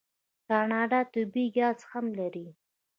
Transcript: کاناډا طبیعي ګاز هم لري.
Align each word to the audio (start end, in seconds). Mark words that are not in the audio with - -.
کاناډا 0.47 0.99
طبیعي 1.13 1.45
ګاز 1.57 1.77
هم 1.91 2.05
لري. 2.19 2.47